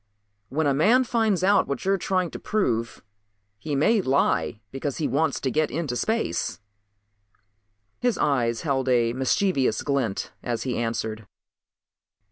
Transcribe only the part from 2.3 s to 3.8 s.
to prove he